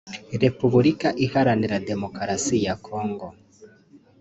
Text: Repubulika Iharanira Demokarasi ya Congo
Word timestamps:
Repubulika 0.43 1.07
Iharanira 1.25 1.77
Demokarasi 1.89 2.55
ya 2.65 2.75
Congo 2.87 3.27